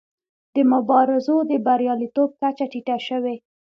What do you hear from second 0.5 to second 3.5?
د مبارزو د بریالیتوب کچه ټیټه شوې.